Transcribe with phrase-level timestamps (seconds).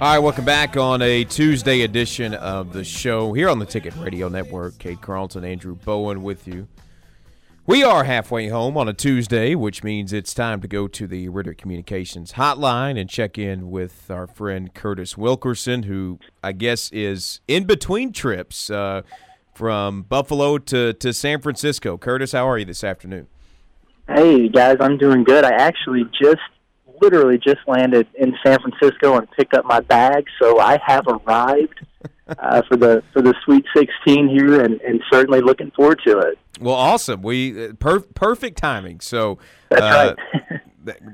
[0.00, 3.94] All right, welcome back on a Tuesday edition of the show here on the Ticket
[3.96, 4.78] Radio Network.
[4.78, 6.68] Kate Carlton, Andrew Bowen with you.
[7.66, 11.28] We are halfway home on a Tuesday, which means it's time to go to the
[11.28, 17.42] Ritter Communications hotline and check in with our friend Curtis Wilkerson, who I guess is
[17.46, 19.02] in between trips uh,
[19.54, 21.98] from Buffalo to, to San Francisco.
[21.98, 23.26] Curtis, how are you this afternoon?
[24.08, 25.44] Hey, guys, I'm doing good.
[25.44, 26.40] I actually just
[27.00, 31.86] literally just landed in San Francisco and picked up my bag, so I have arrived
[32.28, 36.38] uh, for the for the Sweet 16 here, and, and certainly looking forward to it.
[36.60, 37.22] Well, awesome.
[37.22, 39.00] We uh, per- perfect timing.
[39.00, 40.39] So that's uh, right.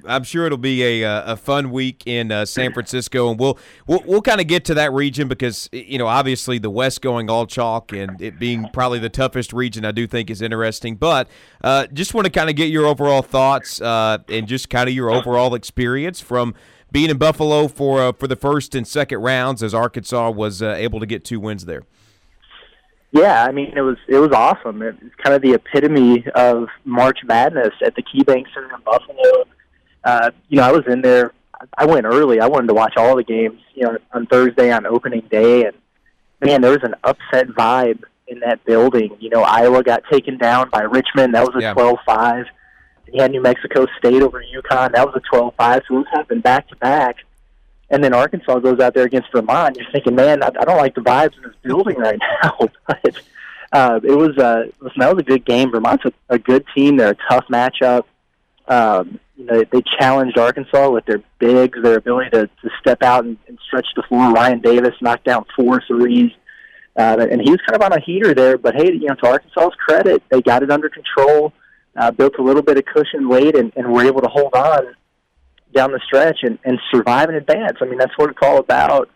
[0.06, 3.58] I'm sure it'll be a uh, a fun week in uh, San Francisco, and we'll
[3.86, 7.28] we'll, we'll kind of get to that region because you know obviously the West going
[7.28, 10.96] all chalk and it being probably the toughest region I do think is interesting.
[10.96, 11.28] But
[11.62, 14.94] uh, just want to kind of get your overall thoughts uh, and just kind of
[14.94, 16.54] your overall experience from
[16.92, 20.74] being in Buffalo for uh, for the first and second rounds as Arkansas was uh,
[20.76, 21.82] able to get two wins there.
[23.12, 24.82] Yeah, I mean it was it was awesome.
[24.82, 29.44] It's kind of the epitome of March Madness at the KeyBank Center in Buffalo
[30.06, 31.32] uh, you know, I was in there.
[31.76, 32.40] I went early.
[32.40, 35.76] I wanted to watch all the games, you know, on Thursday on opening day, and
[36.40, 39.16] man, there was an upset vibe in that building.
[39.18, 41.34] You know, Iowa got taken down by Richmond.
[41.34, 42.46] That was a twelve five.
[43.12, 44.92] You had New Mexico State over UConn.
[44.92, 45.82] That was a twelve five.
[45.88, 47.16] So those happened back to back.
[47.88, 49.76] And then Arkansas goes out there against Vermont.
[49.76, 52.58] You're thinking, man, I, I don't like the vibes in this building right now.
[52.86, 53.20] but
[53.72, 55.70] uh, it was, uh, listen, that was a good game.
[55.70, 56.96] Vermont's a, a good team.
[56.96, 58.02] They're a tough matchup.
[58.68, 63.24] Um, you know, they challenged Arkansas with their bigs, their ability to, to step out
[63.24, 64.32] and, and stretch the floor.
[64.32, 66.32] Ryan Davis knocked down four threes,
[66.96, 68.56] uh, and he was kind of on a heater there.
[68.58, 71.52] But hey, you know, to Arkansas's credit, they got it under control,
[71.96, 74.94] uh, built a little bit of cushion late, and, and were able to hold on
[75.74, 77.76] down the stretch and, and survive and advance.
[77.80, 79.10] I mean, that's what it's all about.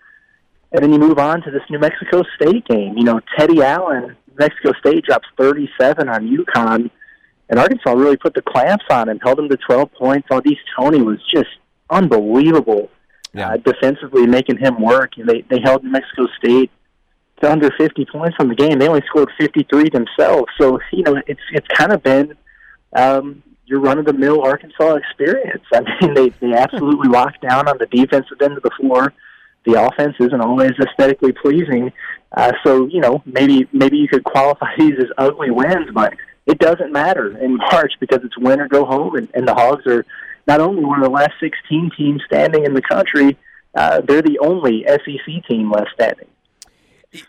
[0.72, 2.96] And then you move on to this New Mexico State game.
[2.96, 6.90] You know, Teddy Allen, New Mexico State drops 37 on UConn
[7.50, 10.28] and Arkansas really put the clamps on him, held him to 12 points.
[10.30, 11.48] Au'Diese Toney was just
[11.90, 12.88] unbelievable
[13.32, 13.50] yeah.
[13.50, 15.18] uh, defensively, making him work.
[15.18, 16.70] And they they held New Mexico State
[17.42, 18.78] to under 50 points on the game.
[18.78, 20.46] They only scored 53 themselves.
[20.60, 22.34] So you know, it's it's kind of been
[22.94, 25.64] um, your run of the mill Arkansas experience.
[25.74, 29.12] I mean, they they absolutely locked down on the defensive end of the floor.
[29.66, 31.92] The offense isn't always aesthetically pleasing,
[32.36, 36.14] uh, so you know maybe maybe you could qualify these as ugly wins, but
[36.50, 39.86] it doesn't matter in March because it's win or go home, and, and the Hogs
[39.86, 40.04] are
[40.48, 43.36] not only one of the last 16 teams standing in the country,
[43.76, 46.26] uh, they're the only SEC team left standing.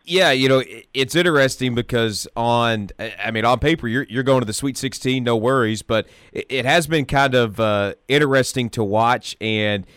[0.06, 4.46] Yeah, you know, it's interesting because on, I mean, on paper, you're, you're going to
[4.46, 9.36] the Sweet 16, no worries, but it, has been kind of uh, interesting to watch.
[9.42, 9.88] And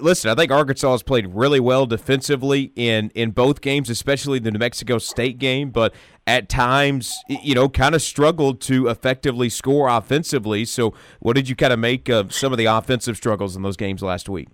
[0.00, 4.50] listen, I think Arkansas has played really well defensively in, in both games, especially the
[4.50, 5.70] New Mexico State game.
[5.70, 5.94] But
[6.26, 10.64] at times, you know, kind of struggled to effectively score offensively.
[10.64, 13.76] So, what did you kind of make of some of the offensive struggles in those
[13.76, 14.48] games last week?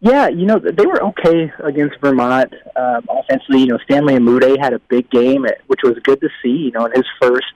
[0.00, 3.60] Yeah, you know, they were okay against Vermont um, offensively.
[3.60, 6.50] You know, Stanley Umude had a big game, which was good to see.
[6.50, 7.46] You know, in his first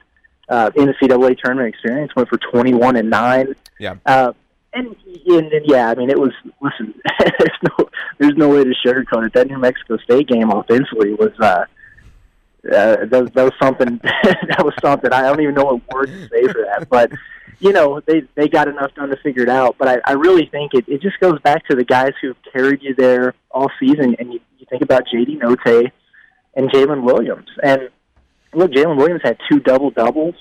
[0.49, 3.55] uh, NCAA tournament experience, went for 21 and 9.
[3.79, 3.97] Yeah.
[4.07, 4.33] Uh,
[4.73, 6.33] and, and, and yeah, I mean, it was.
[6.61, 7.89] Listen, there's no,
[8.19, 9.33] there's no way to sugarcoat it.
[9.35, 11.65] That New Mexico State game offensively was uh,
[12.67, 14.01] uh, that, that was something.
[14.23, 15.13] that was something.
[15.13, 17.11] I don't even know what word to say for that, but
[17.59, 19.77] you know, they they got enough done to figure it out.
[19.79, 22.83] But I, I really think it it just goes back to the guys who've carried
[22.83, 25.39] you there all season, and you, you think about J.D.
[25.39, 25.91] Notae
[26.55, 27.89] and Jaylin Williams, and
[28.53, 30.35] look, Jaylin Williams had two double doubles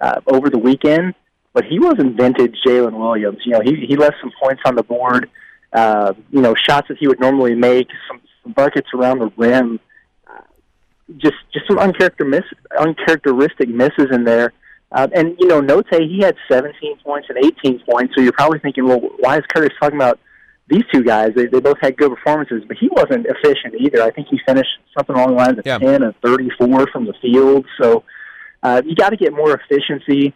[0.00, 1.14] uh, over the weekend,
[1.52, 3.38] but he wasn't vintage Jaylin Williams.
[3.44, 5.30] You know, he he left some points on the board.
[5.72, 9.78] Uh, you know, shots that he would normally make, some, some buckets around the rim
[11.16, 14.52] just just some uncharacteristic uncharacteristic misses in there.
[14.92, 18.14] Uh, and you know, Notae he had 17 points and 18 points.
[18.14, 20.18] So you're probably thinking, well, why is Curtis talking about
[20.68, 21.30] these two guys?
[21.34, 24.02] They they both had good performances, but he wasn't efficient either.
[24.02, 25.78] I think he finished something along the lines of yeah.
[25.78, 27.66] 10 and 34 from the field.
[27.80, 28.04] So
[28.62, 30.34] uh, you got to get more efficiency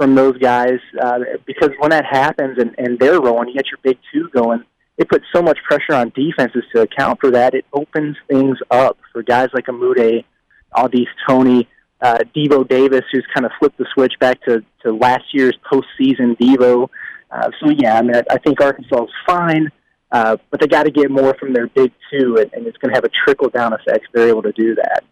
[0.00, 3.78] from those guys uh, because when that happens and, and they're rolling, you get your
[3.82, 4.64] big two going
[5.00, 7.54] it puts so much pressure on defenses to account for that.
[7.54, 10.24] It opens things up for guys like Umude,
[10.76, 11.66] Au'Diese Toney,
[12.02, 16.36] uh, Devo Davis, who's kind of flipped the switch back to, to last year's postseason
[16.36, 16.88] Devo.
[17.30, 19.70] Uh, so yeah, I mean, I, I think Arkansas is fine,
[20.12, 22.92] uh, but they got to get more from their big two, and, and it's going
[22.92, 25.02] to have a trickle down effect if they're able to do that.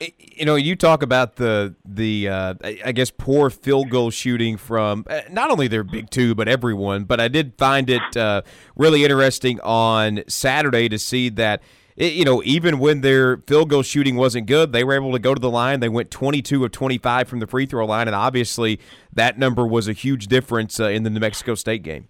[0.00, 5.04] You know, you talk about the the uh, I guess poor field goal shooting from
[5.08, 7.04] uh, not only their big two but everyone.
[7.04, 8.42] But I did find it uh,
[8.76, 11.62] really interesting on Saturday to see that
[11.96, 15.32] you know, even when their field goal shooting wasn't good, they were able to go
[15.32, 15.78] to the line.
[15.78, 18.80] They went 22 of 25 from the free throw line, and obviously
[19.12, 22.08] that number was a huge difference uh, in the New Mexico State game.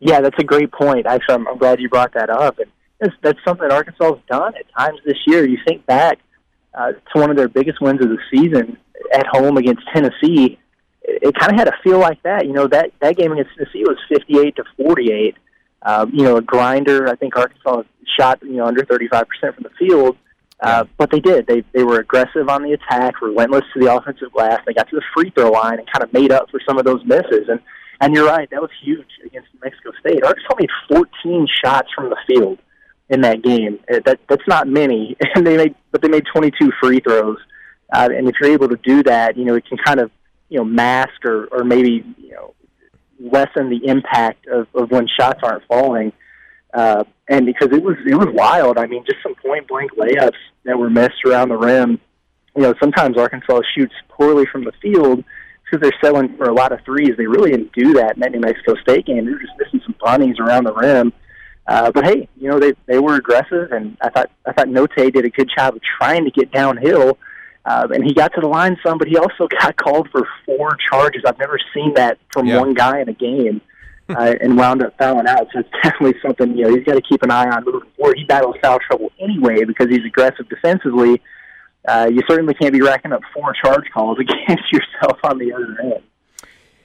[0.00, 1.06] Yeah, that's a great point.
[1.06, 2.58] Actually, I'm, I'm glad you brought that up.
[2.58, 5.46] And that's, that's something Arkansas has done at times this year.
[5.46, 6.18] You think back
[6.74, 8.78] uh, to one of their biggest wins of the season
[9.12, 10.58] at home against Tennessee.
[11.02, 12.46] It, it kind of had a feel like that.
[12.46, 15.36] You know, that that game against Tennessee was 58 to 48.
[15.84, 17.08] Um, you know, a grinder.
[17.08, 17.82] I think Arkansas
[18.18, 20.16] shot you know under 35 percent from the field,
[20.60, 21.46] uh, but they did.
[21.46, 24.60] They they were aggressive on the attack, relentless to the offensive glass.
[24.66, 26.84] They got to the free throw line and kind of made up for some of
[26.84, 27.48] those misses.
[27.48, 27.60] And
[28.00, 30.24] and you're right, that was huge against New Mexico State.
[30.24, 32.58] Arkansas made 14 shots from the field
[33.12, 33.78] in that game.
[33.92, 37.38] Uh, that that's not many, and they made but they made 22 free throws.
[37.92, 40.10] Uh, and if you're able to do that, you know it can kind of
[40.48, 42.54] you know mask or or maybe you know
[43.20, 46.12] lessen the impact of, of when shots aren't falling.
[46.74, 48.78] Uh, and because it was it was wild.
[48.78, 50.32] I mean, just some point blank layups
[50.64, 52.00] that were missed around the rim.
[52.56, 55.24] You know, sometimes Arkansas shoots poorly from the field
[55.64, 57.12] because they're selling for a lot of threes.
[57.16, 59.24] They really didn't do that in that New Mexico State game.
[59.24, 61.08] They were just missing some bunnies around the rim.
[61.08, 61.20] Uh,
[61.66, 65.24] but hey, you know they they were aggressive, and I thought I thought Notae did
[65.24, 67.18] a good job of trying to get downhill.
[67.64, 70.76] Uh, and he got to the line some, but he also got called for four
[70.90, 71.22] charges.
[71.26, 72.58] I've never seen that from yeah.
[72.58, 73.60] one guy in a game,
[74.08, 75.46] uh, and wound up fouling out.
[75.52, 78.18] So it's definitely something you know he's got to keep an eye on moving forward.
[78.18, 81.22] He battles foul trouble anyway because he's aggressive defensively.
[81.86, 85.76] Uh, you certainly can't be racking up four charge calls against yourself on the other
[85.82, 86.02] end.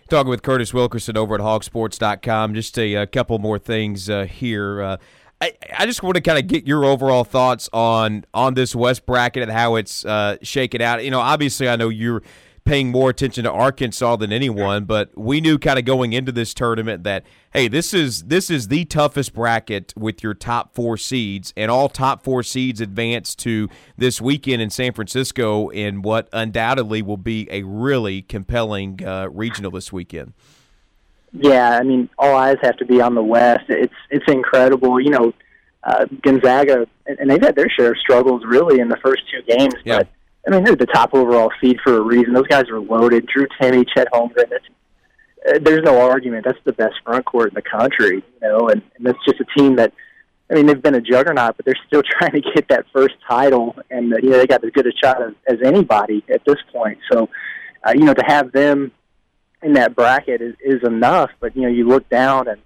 [0.08, 2.54] Talking with Curtis Wilkerson over at hawgsports.com.
[2.54, 4.82] Just a, a couple more things uh, here.
[4.82, 4.98] Uh,
[5.42, 9.06] I, I just want to kind of get your overall thoughts on on this West
[9.06, 11.04] bracket and how it's uh, shaken out.
[11.04, 12.24] You know, obviously, I know you're
[12.68, 16.54] paying more attention to Arkansas than anyone, but we knew kind of going into this
[16.54, 17.24] tournament that
[17.54, 21.88] hey, this is this is the toughest bracket with your top four seeds, and all
[21.88, 27.48] top four seeds advance to this weekend in San Francisco in what undoubtedly will be
[27.50, 30.34] a really compelling uh, regional this weekend.
[31.32, 33.66] Yeah, I mean, all eyes have to be on the West.
[33.70, 35.00] It's it's incredible.
[35.00, 35.34] You know,
[35.84, 39.76] uh, Gonzaga, and they've had their share of struggles really in the first two games.
[39.86, 40.00] Yeah.
[40.00, 40.10] But
[40.48, 42.34] I mean, they're the top overall seed for a reason.
[42.34, 43.28] Those guys are loaded.
[43.28, 44.52] Drew Timme, Chet Holmgren.
[45.48, 46.46] Uh, there's no argument.
[46.46, 48.24] That's the best front court in the country.
[48.42, 49.94] You know, and, and that's just a team that.
[50.50, 53.76] I mean, they've been a juggernaut, but they're still trying to get that first title,
[53.92, 56.56] and uh, you know they got as good a shot as, as anybody at this
[56.72, 57.00] point.
[57.12, 57.30] So,
[57.86, 58.94] uh, you know, to have them
[59.62, 61.32] in that bracket is, is enough.
[61.42, 62.62] But you know, you look down and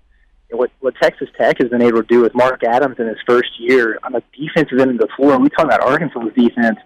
[0.51, 3.59] what what Texas Tech has been able to do with Mark Adams in his first
[3.59, 5.33] year on the defensive end of the floor.
[5.33, 6.77] And we talk about Arkansas's defense.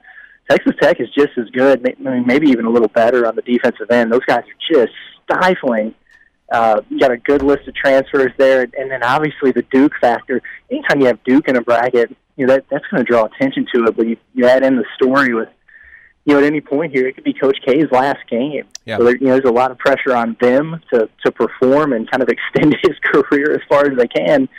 [0.49, 4.11] Texas Tech is just as good, maybe even a little better on the defensive end.
[4.11, 4.93] Those guys are just
[5.23, 5.95] stifling.
[6.51, 10.41] Uh, you got a good list of transfers there, and then obviously the Duke factor.
[10.69, 13.65] Anytime you have Duke in a bracket, you know that that's going to draw attention
[13.73, 13.97] to it.
[13.97, 15.49] But you, you add in the story with
[16.25, 18.65] you know, at any point here, it could be Coach K's last game.
[18.85, 18.97] Yeah.
[18.97, 22.09] So there, you know, there's a lot of pressure on them to to perform and
[22.09, 24.49] kind of extend his career as far as they can.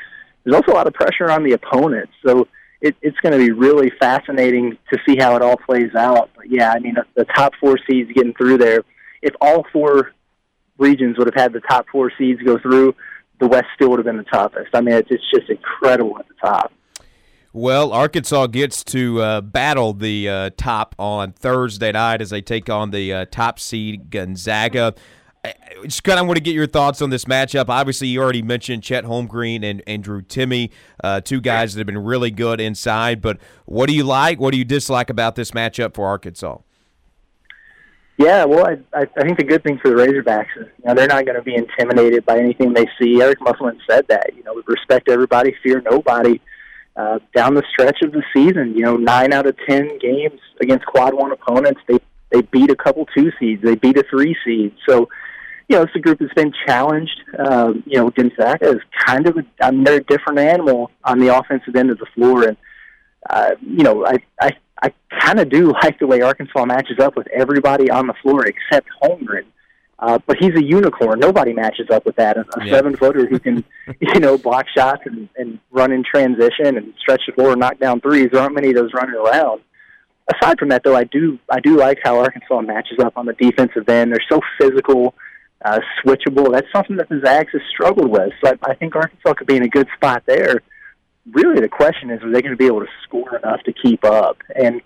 [0.44, 2.08] There's also a lot of pressure on the opponent.
[2.24, 2.46] So
[2.86, 6.30] it, it's going to be really fascinating to see how it all plays out.
[6.36, 8.82] But yeah, I mean, the, the top four seeds getting through there.
[9.22, 10.12] If all four
[10.78, 12.94] regions would have had the top four seeds go through,
[13.40, 14.70] the West still would have been the toughest.
[14.74, 16.72] I mean, it's, it's just incredible at the top.
[17.52, 22.69] Well, Arkansas gets to uh, battle the uh, top on Thursday night as they take
[22.69, 24.94] on the uh, top seed Gonzaga.
[25.46, 27.69] I just kind of want to get your thoughts on this matchup.
[27.69, 30.70] Obviously, you already mentioned Chet Holmgren and, and Drew Timme,
[31.03, 33.20] uh, two guys that have been really good inside.
[33.20, 34.41] But what do you like?
[34.41, 36.58] What do you dislike about this matchup for Arkansas?
[38.19, 40.94] Yeah, well, I, I, I think the good thing for the Razorbacks is you know
[40.94, 43.20] they're not going to be intimidated by anything they see.
[43.20, 44.34] Eric Musselman said that.
[44.34, 46.41] You know, we respect everybody, fear nobody
[46.96, 48.74] uh, down the stretch of the season.
[48.74, 51.98] You know, nine out of ten games against quad one opponents, they
[52.31, 54.74] they beat a couple two seeds, they beat a three seed.
[54.88, 55.08] So,
[55.69, 57.20] you know, it's a group that's been challenged.
[57.39, 61.19] Um, you know, Gonzaga is kind of a, I mean, they're a different animal on
[61.19, 62.56] the offensive end of the floor, and
[63.29, 67.17] uh, you know, I I I kind of do like the way Arkansas matches up
[67.17, 69.44] with everybody on the floor except Holmgren.
[69.99, 71.19] Uh, but he's a unicorn.
[71.19, 72.37] Nobody matches up with that.
[72.37, 72.70] A, yeah.
[72.70, 73.65] seven footer who can,
[74.01, 77.79] you know, block shots and, and run in transition and stretch the floor and knock
[77.79, 78.29] down threes.
[78.31, 79.63] There aren't many of those running around.
[80.35, 83.32] Aside from that, though, I do I do like how Arkansas matches up on the
[83.35, 84.13] defensive end.
[84.13, 85.15] They're so physical,
[85.65, 86.53] uh, switchable.
[86.53, 88.32] That's something that the Zags has struggled with.
[88.44, 90.63] So I, I think Arkansas could be in a good spot there.
[91.32, 94.05] Really, the question is, are they going to be able to score enough to keep
[94.05, 94.39] up?
[94.55, 94.81] And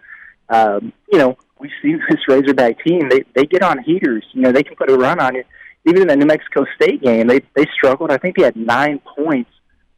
[0.48, 3.08] um, you know, we've seen this Razorback team.
[3.08, 4.24] They they get on heaters.
[4.32, 5.44] You know, they can put a run on you.
[5.86, 8.10] Even in the New Mexico State game, they they struggled.
[8.10, 9.50] I think they had nine points,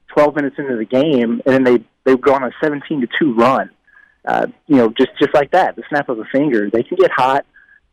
[0.09, 3.35] twelve minutes into the game, and then they they go on a seventeen to two
[3.35, 3.71] run.
[4.25, 6.71] Uh, you know, just just like that, the snap of a finger.
[6.71, 7.45] They can get hot.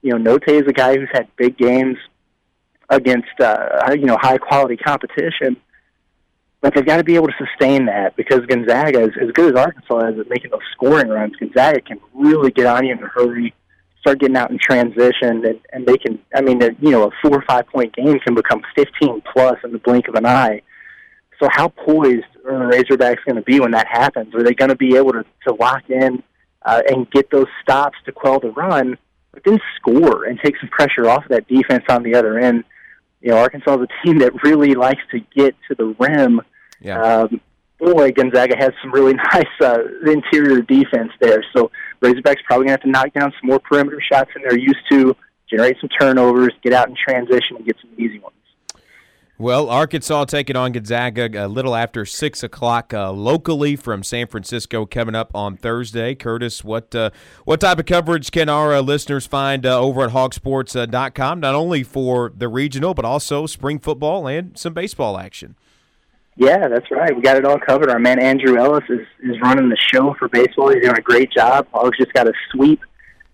[0.01, 1.97] You know, Notae is a guy who's had big games
[2.89, 5.55] against uh, you know high quality competition
[6.61, 9.59] but they've got to be able to sustain that because Gonzaga, is as good as
[9.59, 13.07] Arkansas is at making those scoring runs, Gonzaga can really get on you in a
[13.07, 13.53] hurry,
[14.01, 16.19] start getting out in transition, and, and they can.
[16.35, 19.71] I mean, you know, a four or five point game can become 15 plus in
[19.71, 20.61] the blink of an eye.
[21.41, 24.35] So, how poised are the Razorbacks going to be when that happens?
[24.35, 26.21] Are they going to be able to to lock in
[26.65, 28.97] uh, and get those stops to quell the run,
[29.31, 32.65] but then score and take some pressure off of that defense on the other end?
[33.21, 36.41] You know, Arkansas is a team that really likes to get to the rim.
[36.79, 37.01] Yeah.
[37.01, 37.41] Um,
[37.79, 41.43] boy, Gonzaga has some really nice uh, interior defense there.
[41.55, 41.71] So
[42.01, 45.15] Razorbacks probably gonna have to knock down some more perimeter shots than they're used to,
[45.49, 48.35] generate some turnovers, get out in transition, and get some easy ones.
[49.41, 54.85] Well, Arkansas taking on Gonzaga a little after six o'clock uh, locally from San Francisco
[54.85, 56.13] coming up on Thursday.
[56.13, 57.11] Curtis, what uh,
[57.45, 61.83] what type of coverage can our uh, listeners find uh, over at hawgsports.com, not only
[61.83, 65.55] for the regional but also spring football and some baseball action?
[66.35, 67.15] Yeah, that's right.
[67.15, 67.89] We got it all covered.
[67.89, 70.73] Our man Andrew Ellis is, is running the show for baseball.
[70.73, 71.65] He's doing a great job.
[71.71, 72.81] Hogs just got a sweep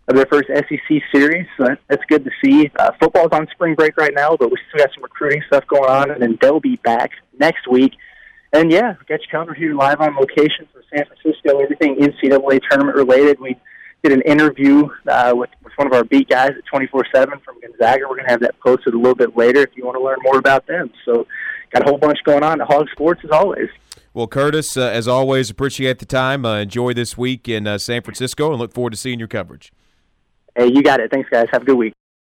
[0.07, 1.47] of their first SEC series.
[1.57, 2.69] So that's good to see.
[2.77, 5.89] Uh, football's on spring break right now, but we still got some recruiting stuff going
[5.89, 7.93] on, and then they'll be back next week.
[8.53, 11.59] And yeah, got you covered here live on location from San Francisco.
[11.59, 13.39] Everything NCAA tournament related.
[13.39, 13.57] We
[14.03, 18.03] did an interview uh, with, with one of our beat guys at 24/7 from Gonzaga.
[18.07, 20.19] We're going to have that posted a little bit later if you want to learn
[20.21, 20.91] more about them.
[21.03, 21.25] So,
[21.71, 23.69] got a whole bunch going on at Hawg Sports as always.
[24.13, 26.45] Well, Curtis, uh, as always, appreciate the time.
[26.45, 29.73] Uh, enjoy this week in uh, San Francisco, and look forward to seeing your coverage.
[30.55, 31.11] Hey, you got it.
[31.11, 31.47] Thanks, guys.
[31.51, 31.93] Have a good week.